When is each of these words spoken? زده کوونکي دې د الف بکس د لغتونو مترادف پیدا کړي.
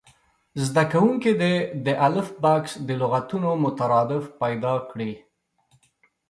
زده 0.65 0.83
کوونکي 0.93 1.31
دې 1.41 1.55
د 1.85 1.87
الف 2.07 2.27
بکس 2.43 2.71
د 2.87 2.89
لغتونو 3.01 3.49
مترادف 3.65 4.23
پیدا 4.41 4.73
کړي. 4.89 5.13